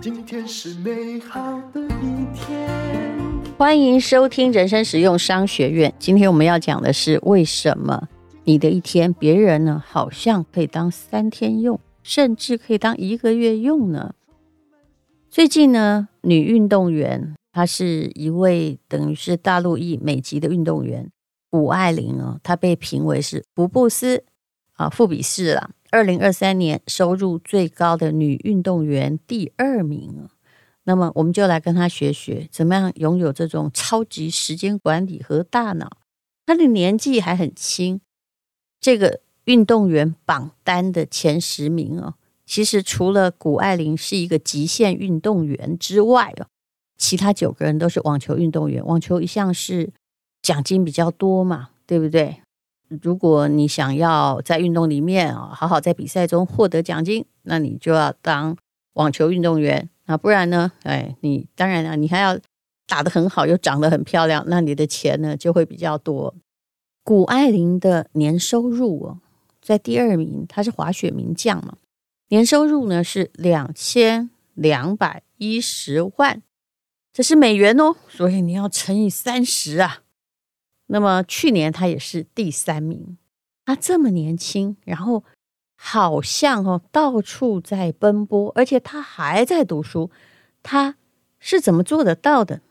[0.00, 2.68] 今天是美好的一天。
[3.56, 5.94] 欢迎收听人生实用商学院。
[5.98, 8.08] 今天我们要讲的是为什么
[8.44, 14.14] 你的一天，别人呢好像可以当三天用，甚至可以当一个月用呢？
[15.30, 21.10] 最近呢，女运动员，她是一位等于是大陆裔美籍的运动员，
[21.48, 24.24] 谷爱凌哦，她被评为是福布斯
[24.78, 30.28] 啊富比士了，二零二三年收入最高的女运动员第二名。
[30.84, 35.98] 那么我们就来跟她学学，怎么样拥有这种超级时间管理和大脑。
[36.46, 38.00] 她的年纪还很轻，
[38.80, 42.14] 这个运动员榜单的前十名哦，
[42.46, 46.46] 其实除了谷爱凌是一个极限运动员之外哦，
[46.96, 48.82] 其他九个人都是网球运动员。
[48.86, 49.90] 网球一向是
[50.40, 52.40] 奖金比较多嘛，对不对？
[53.02, 58.56] 如果你想要在运动里面啊，好好在比赛中获得奖金，那你就要当
[58.94, 59.88] 网球运动员。
[60.06, 60.72] 啊，不然呢？
[60.84, 62.38] 哎，你当然了，你还要
[62.86, 66.34] 打得很好，又长得很漂亮，那你的钱呢就会比较多。
[67.04, 69.18] 谷爱凌的年收入哦，
[69.60, 71.74] 在第二名，她是滑雪名将嘛，
[72.28, 76.42] 年收入呢是两千两百一十万，
[77.12, 80.04] 这是美元哦，所以你要乘以三十啊。
[80.88, 83.16] 那么去年他也是第三名，
[83.64, 85.24] 他这么年轻，然后。
[85.80, 90.10] 好像哦，到处在奔波，而且他还在读书，
[90.60, 90.96] 他
[91.38, 92.62] 是怎么做得到的？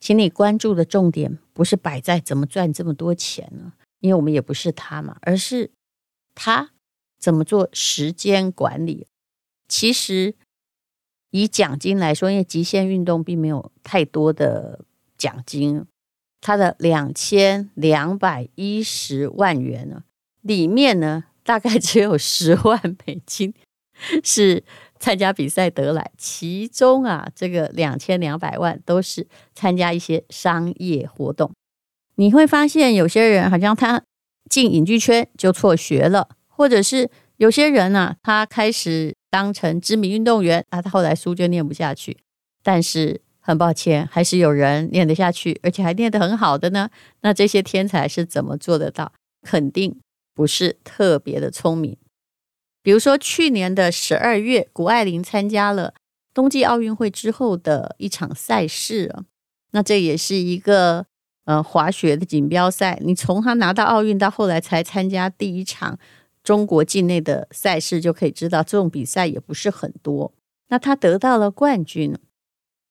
[0.00, 3.74] 请你关注的重点不是摆在怎么赚这么多钱呢？
[4.00, 5.70] 因为我们也不是他嘛，而是
[6.34, 6.70] 他
[7.18, 9.06] 怎么做时间管理。
[9.68, 10.34] 其实
[11.28, 14.86] 以奖金来说，因为极限运动并没有太多的
[15.18, 15.84] 奖金，
[16.40, 20.02] 他的两千两百一十万元呢，
[20.42, 21.24] 里面呢。
[21.48, 23.54] 大概只有十万美金
[24.22, 24.62] 是
[25.00, 31.50] 参加比赛得来，其中啊，这个两千两百万都是参加一些商业活动。
[32.16, 34.02] 你会发现有些人好像他
[34.50, 42.18] 进影剧圈就辍学了，或者是有些人呢、啊，他开始当成知名运动员啊，他后来书就念不下去。
[42.62, 46.90] 但是很抱歉，还是有人念得下去，而且还念得很好的呢。
[47.22, 49.12] 那这些天才是怎么做得到？
[49.42, 49.98] 肯定。
[50.34, 51.96] 不是特别的聪明，
[52.80, 55.94] 比如说去年的十二月，谷爱凌参加了
[56.32, 59.12] 冬季奥运会之后的一场赛事，
[59.72, 61.06] 那这也是一个
[61.44, 63.00] 呃滑雪的锦标赛。
[63.02, 65.98] 你从他拿到奥运到后来才参加第一场
[66.44, 70.32] 中国境内的赛事，就可以知道这种比赛也不是很多。
[70.68, 72.16] 那他得到了冠军，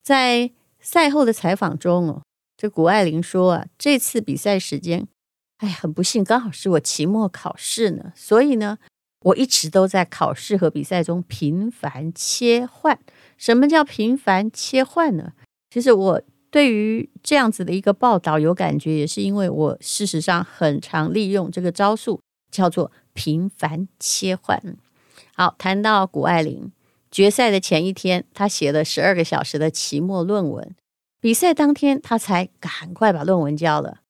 [0.07, 2.21] 在赛后的采访中哦，
[2.55, 5.05] 这谷爱凌说啊，这次比赛时间。
[5.57, 8.77] 哎，很不幸，刚好是我期末考试呢，所以呢，
[9.25, 12.97] 我一直都在考试和比赛中频繁切换。
[13.37, 15.33] 什么叫频繁切换呢？
[15.69, 24.57] 其实我对于这样子的一个报道有感觉，也是因为我事实上很常利用这个招数，叫做频繁切换。
[25.35, 26.71] 好，谈到谷爱凌，
[27.09, 30.75] 决赛的前一天，他写了十二个小时的期末论文，
[31.19, 34.01] 比赛当天，他才赶快把论文交了。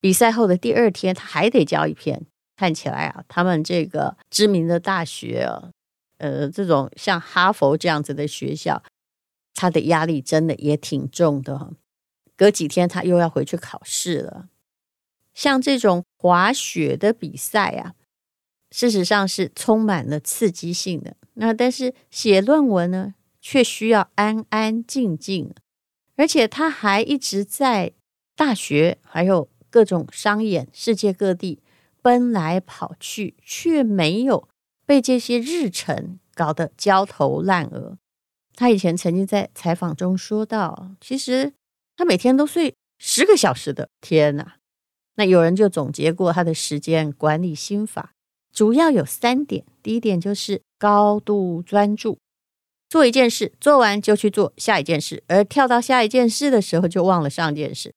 [0.00, 2.26] 比赛后的第二天，他还得交一篇。
[2.56, 5.70] 看起来啊，他们这个知名的大学啊，
[6.18, 8.82] 呃，这种像哈佛这样子的学校，
[9.54, 11.72] 他的压力真的也挺重的。
[12.36, 14.48] 隔几天他又要回去考试了。
[15.32, 17.94] 像这种滑雪的比赛啊，
[18.70, 21.16] 事实上是充满了刺激性的。
[21.34, 25.52] 那但是写论文呢，却需要安安静静，
[26.16, 27.92] 而且他还一直在
[28.34, 29.48] 大学，还有。
[29.72, 31.62] 各种商演，世界各地
[32.02, 34.48] 奔来跑去，却没有
[34.84, 37.96] 被这些日程搞得焦头烂额。
[38.56, 41.52] 他以前曾经在采访中说到，其实
[41.96, 43.88] 他每天都睡十个小时的。
[44.00, 44.56] 天哪！
[45.14, 48.14] 那有人就总结过他的时间管理心法，
[48.52, 49.64] 主要有三点。
[49.82, 52.18] 第一点就是高度专注，
[52.88, 57.94] 做一件事做完就去做下一件事，而跳到下一件事的时候就忘了上件事。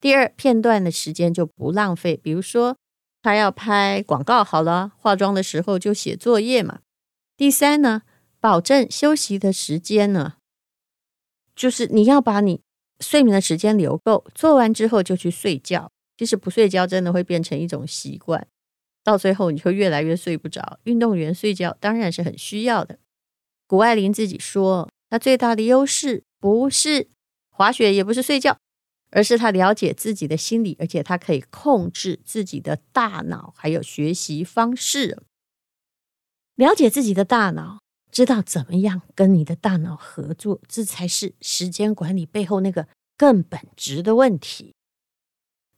[0.00, 2.76] 第二，片段的时间就不浪费，比如说
[3.22, 6.80] 他要拍广告，好了，化妆的时候就写作业嘛。
[7.36, 8.02] 第三呢，
[8.40, 10.34] 保证休息的时间呢，
[11.54, 12.60] 就是你要把你
[13.00, 15.90] 睡眠的时间留够，做完之后就去睡觉。
[16.18, 18.46] 其实不睡觉真的会变成一种习惯，
[19.04, 20.78] 到最后你会越来越睡不着。
[20.84, 22.98] 运动员睡觉当然是很需要的。
[23.66, 27.08] 谷爱凌自己说，她最大的优势不是
[27.50, 28.58] 滑雪，也不是睡觉。
[29.14, 35.22] 而是她了解自己的心理，而且她可以控制自己的大脑，还有学习方式。
[36.54, 42.88] 了解自己的大脑，知道怎么样跟你的大脑合作，这才是时间管理背后那个
[43.18, 44.74] 更本质的问题。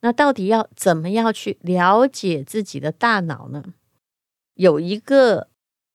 [0.05, 3.73] 那到底要怎么样去了解自己的大脑呢？
[4.53, 5.49] 有一个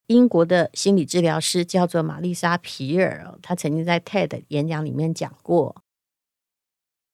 [0.08, 5.84] 英国的心理治疗师叫做玛丽莎皮尔，他曾经在 TED 演讲里面讲过，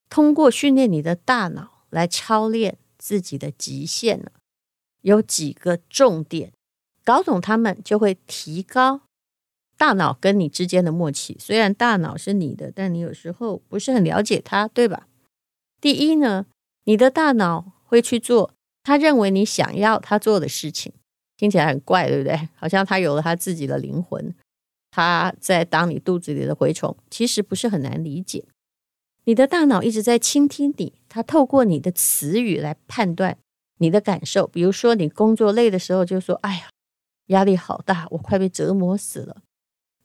[0.09, 4.31] 通过训练你的大脑来操练自己的极限呢，
[5.01, 6.53] 有几个重点，
[7.03, 9.01] 搞懂他们就会提高
[9.75, 11.36] 大脑跟你之间的默契。
[11.41, 15.09] 虽然大脑是你的，但你有时候不是很了解它，对吧？
[15.81, 16.45] 第一呢，
[16.86, 20.94] 你的大脑会去做他认为你想要他做的事情，
[21.38, 22.50] 听起来很怪，对不对？
[22.56, 24.34] 好像他有了他自己的灵魂，
[24.92, 28.46] 他在当你肚子里的蛔虫，其实不是很难理解。
[29.26, 33.38] 你的大脑一直在倾听你，他透过你的词语来判断。
[33.80, 36.70] 你的感受，比如说你工作累的时候，就说：“哎呀，
[37.26, 39.42] 压力好大，我快被折磨死了。”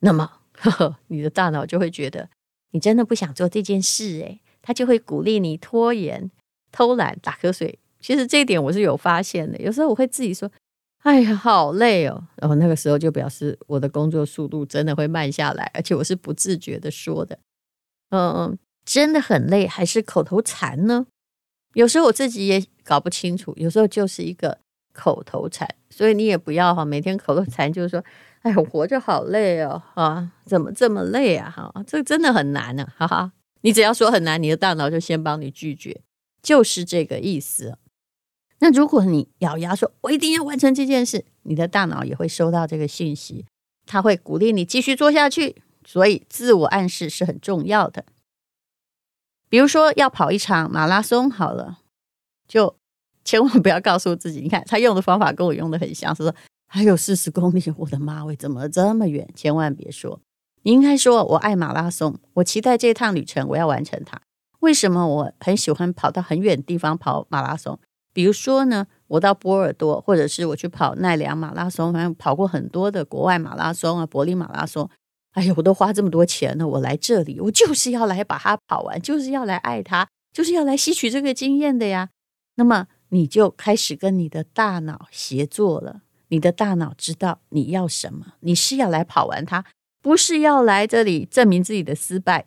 [0.03, 2.29] 那么，呵呵，你的大脑就会觉得
[2.71, 6.29] 你真的不想做这件事，诶，他就会鼓励你拖延、
[6.71, 7.77] 偷懒、打瞌睡。
[7.99, 9.57] 其实这一点我是有发现的。
[9.59, 10.51] 有时候我会自己说
[11.03, 17.37] ：“哎呀，好累哦。”然后那个时候就表示我的工作速度真的会慢下来，而且我是不自觉的说的。
[18.09, 21.05] 嗯，真的很累，还是口头禅呢？
[21.73, 24.57] 有时候我自己也搞不清楚，有时候就是一个
[24.93, 28.03] 口头禅，所以你也不要哈，每天口头禅就是说，
[28.41, 31.49] 哎，我活着好累哦，啊，怎么这么累啊？
[31.49, 33.31] 哈，这真的很难呢，哈哈。
[33.61, 36.01] 你只要说很难，你的大脑就先帮你拒绝，
[36.41, 37.77] 就是这个意思。
[38.59, 43.45] 那如果你咬牙说，我一定要完成这件事，你的大脑也会收到这个信息，
[43.85, 45.61] 他会鼓励你继续做下去。
[45.83, 48.05] 所以自我暗示是很重要的。
[49.49, 51.79] 比如说要跑一场马拉松，好了，
[52.47, 52.77] 就
[53.25, 54.41] 千万不要告诉自己。
[54.41, 56.35] 你看他用的方法跟我用的很像，是说
[56.67, 59.27] 还有四十公里，我的妈喂，怎么这么远？
[59.35, 60.21] 千万别说，
[60.61, 64.21] 你应该说我爱马拉松，我期待这趟旅程，我要完成它。
[64.61, 67.77] 为什么我很喜欢跑到很远地方跑马拉松？
[68.13, 74.89] 比如说呢，我到波尔多，或者是我去跑奈良马拉松，反正跑过很多的国外马拉松啊，柏林马拉松。
[75.31, 82.09] 哎呀，我都花这么多钱了，我来这里，我就是要来把它跑完，就是要来爱它，就是要来吸取这个经验的呀。
[82.55, 89.63] 那么你就开始跟你的大脑协作了，你的大脑知道你要什么，你是要来跑完它，
[90.01, 92.45] 不是要来这里证明自己的失败，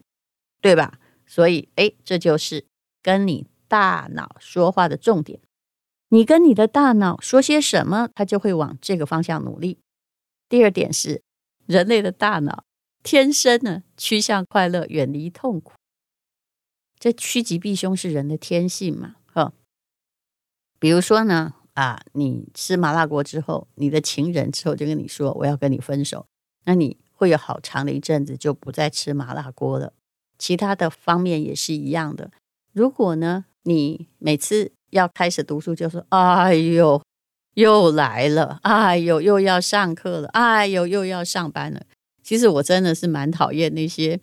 [0.60, 0.98] 对吧？
[1.26, 2.66] 所以，哎，这就是
[3.02, 5.40] 跟你大脑说话的重点。
[6.08, 9.78] 你跟你的大脑说些什么，它就会往这个方向努力。
[10.48, 11.22] 第二点是
[11.66, 12.64] 人类的大脑。
[13.02, 15.72] 天生呢，趋向快乐，远离痛苦。
[16.98, 19.16] 这趋吉避凶是人的天性嘛？
[19.26, 19.52] 哈，
[20.78, 26.26] 比如说呢，啊，你吃麻辣锅之后，你的情人之后就跟你说我要跟你分手，
[26.64, 29.92] 那你会有好长的一阵子就不再吃麻辣锅了。
[30.38, 32.30] 其他的方面也是一样的。
[32.72, 37.00] 如果呢，你每次要开始读书就说，哎呦，
[37.54, 41.82] 又来了，哎呦，又要上课了，哎呦，又要上班了。
[42.22, 44.18] 其实我真的是蛮讨厌那些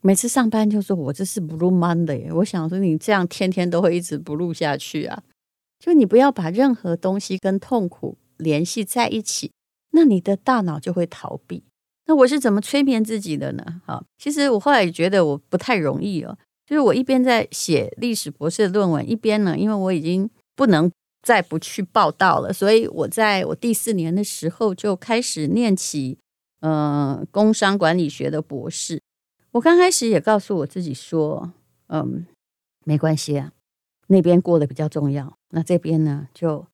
[0.00, 2.32] 每次上班就说我这是 Blue Monday。
[2.34, 5.22] 我想说你这样天天都会一直 Blue 下去啊！
[5.78, 9.52] 就你不要把任何东西跟痛苦联系在一起，
[9.92, 11.64] 那你的大脑就会逃避。
[12.08, 13.64] 那我是怎么催眠自己的呢？
[13.86, 16.36] 哈，其实我后来也觉得我不太容易哦。
[16.66, 20.90] 就是我一边在写历史博士的论文，一边呢，因为我已经不能
[21.22, 26.18] 再不去报道了，所以我在我第四年的时候就开始念起。
[26.60, 29.00] 嗯、工商管理学的博士，
[29.52, 31.52] 我刚开始也告诉我自己说，
[31.86, 32.26] 嗯，
[32.84, 33.52] 没关系啊，
[34.08, 35.38] 那边过得比较重要。
[35.50, 36.66] 那这边呢，就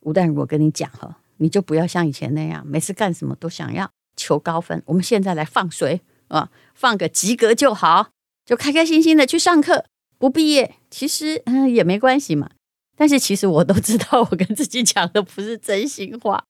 [0.00, 4.82] 吴淡如，我跟你讲哈，你就不要像以前那样，每次干什么都想要求高分。
[4.86, 8.10] 我们现在来放水啊，放个及格就好，
[8.44, 9.84] 就开开心心的去上课。
[10.18, 12.50] 不毕业其实嗯也没关系嘛。
[12.96, 16.44] 但是其实我都知道，我跟自己讲的不是真心话。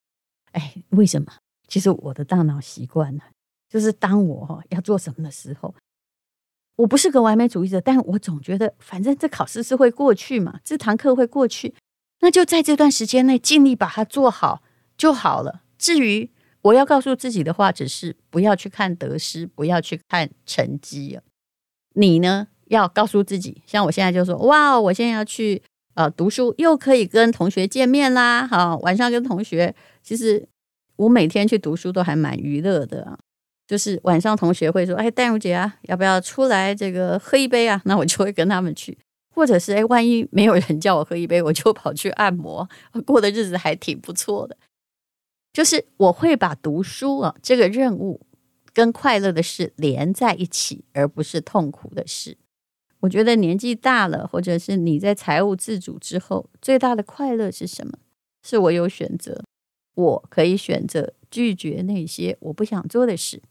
[0.51, 1.33] 哎，为什么？
[1.69, 3.23] 其实我的大脑习惯了，
[3.69, 5.73] 就是当我要做什么的时候，
[6.75, 11.73] 我不是个完美主义者，但我总觉得，反正这考试是会过去嘛，这堂课会过去，
[12.19, 14.65] 那就在这段时间内尽力把它做好
[14.99, 15.63] 就好了。
[15.79, 16.29] 至于
[16.63, 21.19] 我要告诉自己的话，只是不要去看得失，不要去看成绩。
[21.95, 25.63] 你呢，要告诉自己，像我现在就说，哇，我现在要去
[25.95, 30.49] 呃读书，又可以跟同学见面啦，好，晚上跟同学其实。
[31.01, 33.19] 我每天去读书都还蛮娱乐的啊，
[33.67, 38.99] 就是晚上同学会说：“哎，淡如姐啊，要不要出来这个喝一杯啊？” 那我就会跟他们去，
[39.35, 42.69] 或者是哎，万一没有人叫我喝一杯，我就跑去按摩，
[43.07, 44.55] 过的日子还挺不错的。
[45.53, 48.21] 就是我会把读书啊这个任务
[48.73, 52.39] 跟快乐的事连在一起，而不是痛苦的事。
[53.01, 57.99] 我觉得年纪大了，或者是你在财务自主之后，最大的快乐是什么？
[58.43, 59.43] 是我有选择，
[59.95, 63.43] 我可以选择拒绝那些我不想做的事。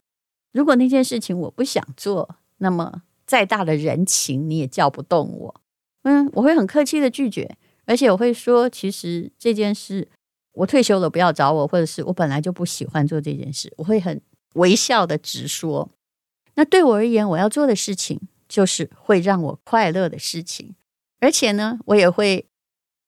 [0.52, 5.60] 如果那件事情我不想做，那么再大的人情你也叫不动我。
[6.04, 10.08] 嗯，我会很客气的拒绝，而且我会说，其实这件事。
[10.52, 14.20] 我退休了，不要找我，或者是我本来就不喜欢做这件事，我会很
[14.54, 15.88] 微笑的直说。
[16.54, 20.74] 那对我而言，我要做的事情就是会让我快乐的事情，
[21.20, 22.46] 而且呢，我也会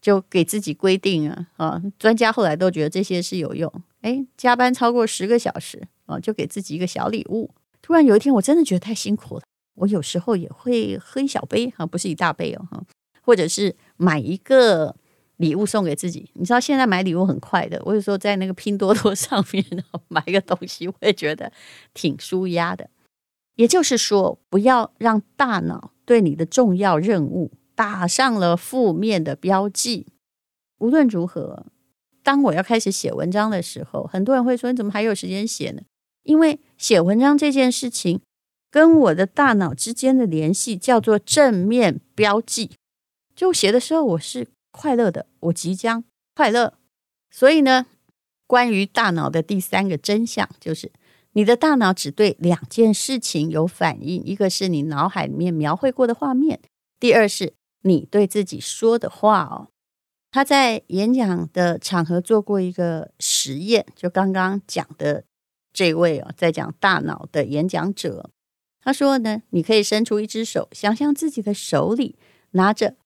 [0.00, 3.70] 就给自己规定啊啊，专家后来都觉得这些是有用。
[4.02, 7.50] 哎，加班超过十个小时啊，就给自己一个小礼物。
[7.82, 9.42] 突然有一天，我真的觉得太辛苦了，
[9.74, 12.82] 我有时候也会喝一小杯哈，不是一大杯哦哈，
[13.20, 14.94] 或者是买一个。
[15.42, 17.82] 礼物送给自己，你知道现在买礼物很快的。
[17.84, 19.64] 我有时候在那个拼多多上面
[20.06, 21.52] 买一个东西，我也觉得
[21.92, 22.88] 挺舒压的。
[23.56, 30.06] 也就是说，不要让大脑对你的重要任务打上了负面的标记。
[30.78, 31.66] 无论如何，
[32.22, 35.82] 当我要开始写文章的时候，很多人会说：“你怎么还有时间写呢？”
[36.22, 38.20] 因为写文章这件事情
[38.70, 42.70] 跟我的大脑之间的联系叫做正面标记。
[43.34, 44.46] 就写的时候，我是。
[44.72, 46.02] 快乐的，我即将
[46.34, 46.74] 快乐。
[47.30, 47.86] 所以呢，
[48.46, 50.90] 关于大脑的第三个真相就是，
[51.32, 56.60] 你的大脑只对两件事情有反应：一个是你脑海里面描绘过的画面，
[56.98, 59.68] 第二是你对自己说的话哦。
[60.30, 65.24] 他在演讲的场合做过一个实验，就刚刚讲的
[65.72, 68.30] 这位哦，在讲大脑的演讲者，
[68.82, 72.16] 他说呢，你可以伸出一只手，想象自己的手里
[72.52, 72.96] 拿着。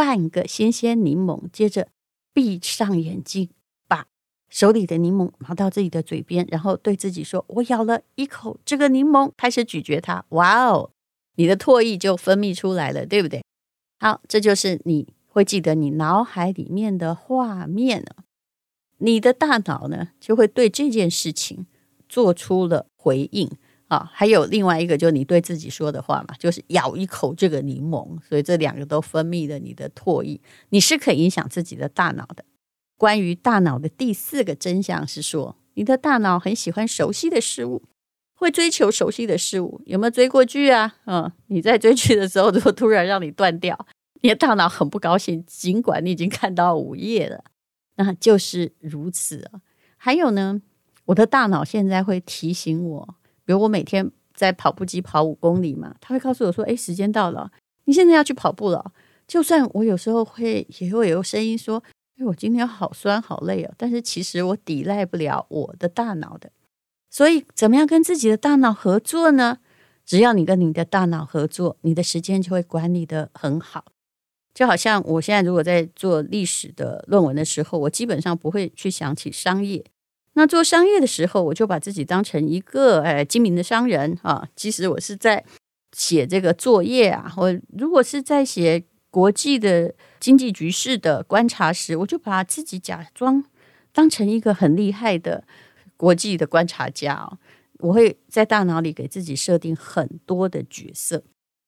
[0.00, 1.88] 半个新鲜柠檬，接着
[2.32, 3.50] 闭上眼睛，
[3.86, 4.06] 把
[4.48, 10.90] 手里的柠檬拿到自己的嘴边，然后对自己说：“我咬了一口这个柠檬，开始咀嚼它。”哇哦，
[11.34, 13.44] 你的唾液就分泌出来了，对不对？
[13.98, 18.24] 好，这就是你会记得你脑海里面的画面了。
[18.96, 21.66] 你的大脑呢，就会对这件事情
[22.08, 23.50] 做出了回应。
[23.90, 32.44] 啊，还有另外一个，就是你对自己说的话嘛，就是咬一口这个柠檬，所以这两个都分泌了你的唾液，你是可以影响自己的大脑的。
[32.96, 37.82] 关于大脑的第四个真相是说，你的大脑很喜欢熟悉的事物，
[38.36, 39.80] 会追求熟悉的事物。
[39.86, 40.94] 有没有追过剧啊？
[41.06, 43.86] 嗯，你在追剧的时候，如果突然让你断掉，
[44.22, 47.42] 你的大脑很不高兴，尽管你已经看到午夜了，
[47.96, 49.62] 那就是如此啊。
[49.96, 50.62] 还有呢，
[51.06, 53.16] 我的大脑现在会提醒我。
[53.50, 57.50] 比如我每天在跑步机跑五公里嘛，他会告诉我说：“哎，时间到了，
[57.86, 58.92] 你现在要去跑步了。”
[59.26, 61.82] 就算我有时候会也会有声音说
[62.16, 66.52] ：“哎，我今天好酸好累哦。”但是其实我抵赖不了我的大脑的。
[67.10, 69.58] 所以，怎么样跟自己的大脑合作呢？
[70.06, 73.86] 只要你跟你的大脑合作，你的时间就会管理得很好。
[74.54, 79.84] 就好像我现在如果在做历史的论文的时候，我基本上不会去想起商业。
[80.40, 84.48] 那做商业的时候，我就把自己当成一个呃精明的商人啊。
[84.56, 85.44] 即使我是在
[85.92, 93.44] 写这个作业啊，或如果是在写国际的经济局势的观察时，我就把自己假装
[93.92, 95.44] 当成一个很厉害的
[95.98, 97.36] 国际的观察家啊。
[97.80, 101.22] 我会在大脑里给自己设定很多的角色。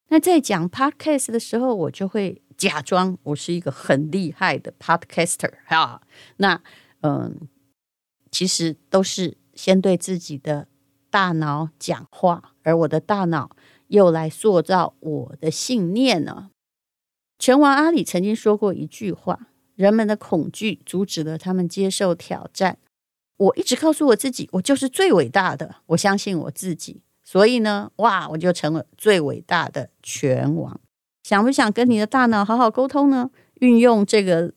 [0.09, 6.01] 那在讲 podcast 的时候，我就会假装我是一个很厉害的 podcaster 哈。
[6.37, 6.59] 那
[7.01, 7.47] 嗯。
[8.33, 10.67] 其实都是先对自己的
[11.11, 13.55] 大脑讲话，而我的大脑
[13.89, 16.49] 又来塑造我的信念呢。
[17.37, 22.79] 拳王阿里曾经说过一句话：“人们的恐惧阻止了他们接受挑战。”
[23.37, 30.81] 我一直告诉我自己，我就是最伟大的，我相信我自己，所以呢，哇，我就成了最伟大的拳王。
[31.21, 33.29] 想不想跟你的大脑好好沟通呢？
[33.59, 34.51] 运用这个。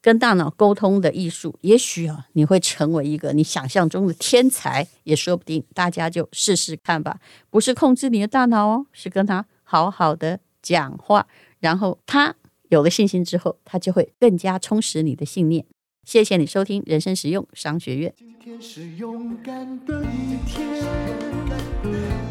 [0.00, 5.62] 跟大脑沟通的艺术，也许啊，你会成为一个你想象中的天才，也说不定。
[5.74, 7.18] 大家就试试看吧，
[7.50, 11.26] 不是控制你的大脑哦，是跟他好好的讲话，
[11.60, 12.34] 然后他
[12.68, 15.64] 有了信心之后，他就会更加充实你的信念。
[16.04, 18.14] 谢谢你收听人生实用商学院。
[18.16, 20.66] 今天是勇敢的一天，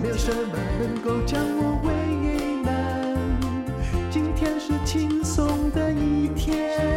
[0.01, 1.93] 没有什么能够将我为
[2.63, 3.15] 难。
[4.09, 6.97] 今天是轻松的一天。